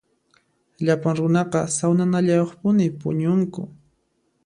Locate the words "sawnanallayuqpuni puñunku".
1.77-3.61